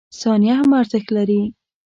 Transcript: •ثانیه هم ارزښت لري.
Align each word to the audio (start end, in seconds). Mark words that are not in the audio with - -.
•ثانیه 0.19 0.53
هم 0.59 0.71
ارزښت 0.81 1.09
لري. 1.17 1.41